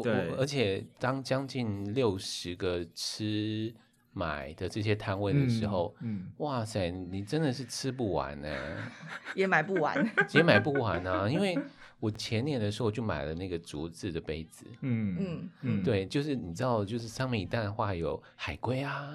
[0.00, 3.74] 对，而且当将近六十个吃。
[4.14, 8.48] 买的这些摊位的时候，嗯，嗯哇塞，你真的是吃不完呢，
[9.34, 11.28] 也买不完， 也买不完啊！
[11.28, 11.58] 因为
[11.98, 19.08] 我前年的时候就买了那个竹子的杯子，嗯嗯嗯，对，就是你知道，就是上面一旦的话有海龟啊、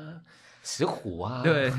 [0.64, 1.72] 石虎啊，对，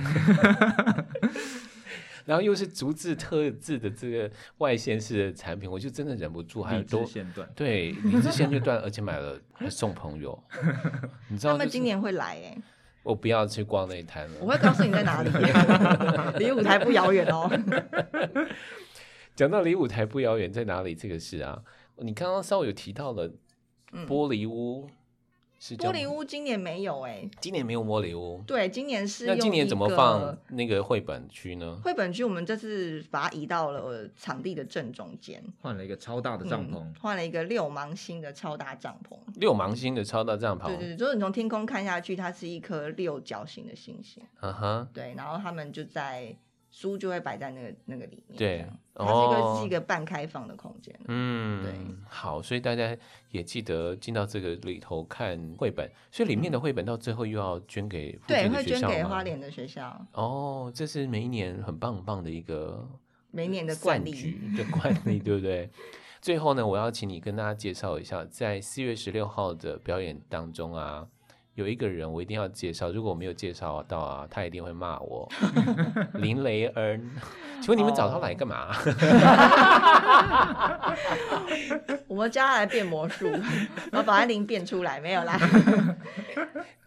[2.24, 10.40] 然后又是竹子特制的这个外线式的产品，我就真的忍不住，还有多线段，对，理智线就断，而且买了还送朋友，
[11.28, 12.57] 你知道、就是、他们今年会来哎。
[13.03, 14.35] 我不要去逛那一摊了。
[14.41, 15.31] 我会告诉你在哪里，
[16.39, 17.51] 离舞台不遥远哦。
[19.35, 21.63] 讲到离舞台不遥远在哪里这个事啊，
[21.99, 23.29] 你刚刚稍微有提到了
[24.07, 24.89] 玻璃屋。
[25.61, 28.40] 嗯玻璃屋今年没有哎、欸，今年没有玻璃屋。
[28.47, 29.27] 对，今年是。
[29.27, 31.81] 那今年怎么放那个绘本区呢？
[31.83, 39.17] 绘本区我们这次把它移到了场地的正中间，换了一个超大的帐篷，换、嗯、了一个六芒星的超大帐篷。
[39.40, 44.23] 六芒星的超大帐篷，对对对，就是你从天空看下去，它是一颗六角形的星星。
[44.40, 46.37] 嗯哼，对，然后他们就在。
[46.71, 50.94] 书就会摆在那个那个里面，对，它是一个、哦、是一个半开放的空间。
[51.08, 51.73] 嗯，对，
[52.08, 52.96] 好，所以大家
[53.31, 58.19] 也记得进到这个里头看绘本，所以里面的绘本到最后又要捐给？
[58.27, 60.06] 对，会捐给花莲的学校。
[60.12, 62.87] 哦，这是每一年很棒很棒的一个
[63.31, 65.71] 每一年的惯例的惯例，对不对？
[66.21, 71.08] 最后呢，我要请你跟大家介绍一下，在四月十六号的表演当中啊。
[71.59, 75.29] 有一个人我一定要介绍，如果我没有介绍到啊，他一定会骂我。
[76.15, 77.11] 林雷恩，
[77.61, 78.73] 请问你们找他来干嘛？
[82.06, 83.29] 我们叫他来变魔术，
[83.90, 85.37] 然后把他灵变出来，没有啦。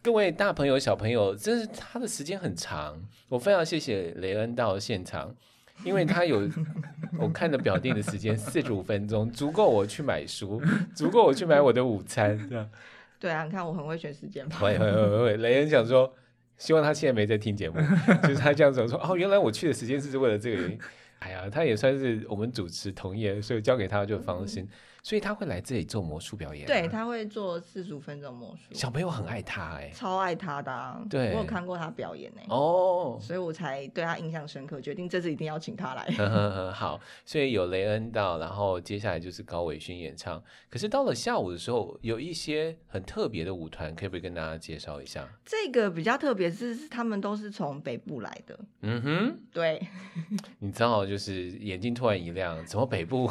[0.02, 2.98] 各位大朋友、小朋友，真是他的时间很长，
[3.28, 5.36] 我非常谢谢雷恩到现场。
[5.84, 6.48] 因为他有
[7.20, 10.62] 我看的表定的时间四十五分钟，足够我去买书，
[10.96, 12.40] 足够我去买我的午餐。
[12.50, 12.70] 这样
[13.22, 14.44] 对啊，你看我很会选时间。
[14.50, 15.38] 会会会会。
[15.38, 16.12] 雷恩想说，
[16.58, 17.80] 希望他现在没在听节目，
[18.24, 20.80] 就是他这样子说哦，原来我去的时间是为了这个原因。
[21.20, 24.64] 哎呀，他也算是我们主持同业，所以交给他就放心。
[24.64, 24.70] 嗯
[25.04, 28.72] 所以他会来这里做魔术表演，对，他会做四十五分钟魔术。
[28.72, 36.04] 小朋友很爱他哎，超爱他的，啊，对，我有看过他表演哎，哦，所以我才对他印象深刻，决定这次一定要请他来。
[36.16, 40.40] 呵呵呵，好，所以有雷恩到，然后接下来就是高伟勋演唱。
[40.70, 45.28] 可是到了下午的时候，有一些很特别的舞团，可不可以跟大家介绍一下？
[45.44, 48.60] 这个比较特别，是他们都是从北部来的。
[48.82, 49.82] 嗯哼，对。
[50.60, 53.28] 你知道，就是眼睛突然一亮，怎么北部？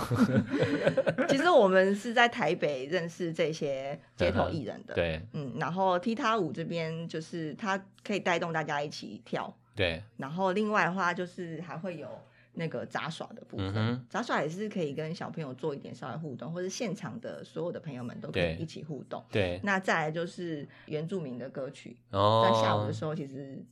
[1.31, 1.60] 其实我。
[1.61, 12.09] 我们是在台北认识这些街头艺人的，对，嗯，然后踢踏舞这边就是它可以带动大家一起跳，对，然后另外的话就是还会有
[12.55, 19.61] 那个杂耍的部分，嗯、杂耍也是可以跟小朋友做一点稍微互动，或者现场的所有的朋友们都可以一起互动，对。
[19.63, 23.63] 那再来就是原住民的歌曲，哦、在下午的时候其实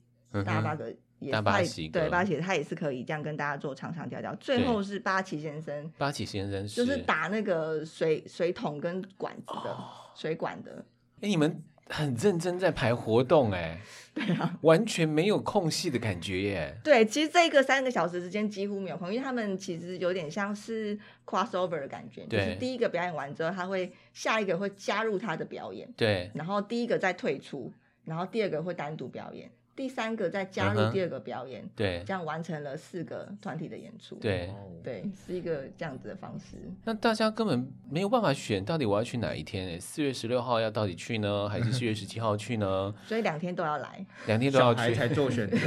[0.44, 0.94] 大八个。
[1.18, 4.34] 也大八喜对八喜，他也是可以这样跟大家做唱唱跳跳。
[4.36, 10.84] 最后是八旗先生，八旗先生就是打那个水水桶跟管子的、哦、水管的。
[11.16, 13.80] 哎、欸，你们很认真在排活动哎，
[14.14, 16.78] 对啊，完全没有空隙的感觉耶。
[16.84, 20.96] 对，其实这个三个小时之间几乎没有空，因为他们其实有点像是
[21.26, 27.72] crossover 的感觉，就是第一个表演完之后，他会下一个会加入他的表演，对，然后第一个再退出，
[28.04, 29.50] 然后第二个会单独表演。
[29.78, 34.52] 第三个再加入第二个表演，uh 对，这样完成了四个团体的演出，对，
[34.82, 36.56] 对，是一个这样子的方式。
[36.82, 39.80] 那大家根本没有办法选，到底我要去哪一天？
[39.80, 42.92] 四月十六号要到底去呢， 还是四月十七号去呢？
[43.06, 45.56] 所以两天都要来，两天都要去才做选择。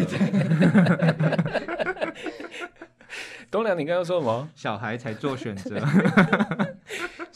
[3.49, 4.49] 东良，你刚刚说什么？
[4.55, 5.79] 小孩才做选择。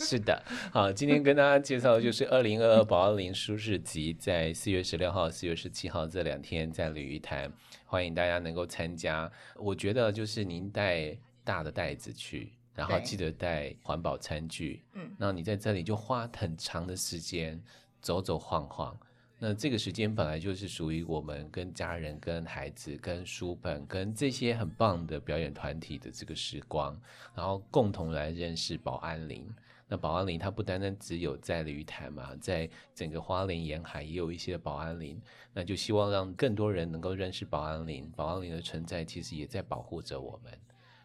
[0.05, 0.39] 是的，
[0.71, 7.51] 好，今天跟大家介绍的就是二零二二宝奥林书市集，在四月十六号、四月十七号这两天在鲤鱼潭，
[7.85, 9.29] 欢迎大家能够参加。
[9.55, 17.59] 我觉得就是您带大的袋子去，然后记得带环保餐具，嗯，那你在这里就花很长的时间
[17.99, 18.95] 走走晃晃。
[19.39, 26.95] 那这个时间本来就是属于我们跟家人、跟孩子、跟书本、跟这些很棒的表演团体的这个时光，
[27.33, 29.43] 然后共同来认识宝安林。
[29.87, 35.21] 那保安林它不单单只有在鲤鱼潭嘛，在整个花莲沿海也有一些保安林，
[35.53, 38.11] 那就希望让更多人能够认识保安林。
[38.15, 40.51] 保安林的存在其实也在保护着我们。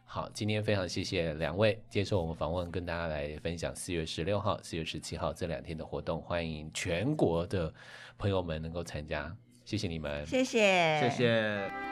[0.04, 7.72] 好，今天非常谢谢两位接受我们访问，跟大家来分享四月十六号、四月十七号这两天的活动，欢迎全国的
[8.18, 9.32] 朋友们能够参加，
[9.64, 11.89] 谢谢你们，谢谢，谢谢。